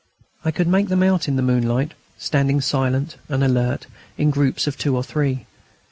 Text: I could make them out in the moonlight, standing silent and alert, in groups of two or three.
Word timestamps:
I 0.43 0.49
could 0.49 0.67
make 0.67 0.87
them 0.87 1.03
out 1.03 1.27
in 1.27 1.35
the 1.35 1.43
moonlight, 1.43 1.91
standing 2.17 2.59
silent 2.59 3.17
and 3.29 3.43
alert, 3.43 3.85
in 4.17 4.31
groups 4.31 4.65
of 4.65 4.75
two 4.75 4.95
or 4.95 5.03
three. 5.03 5.45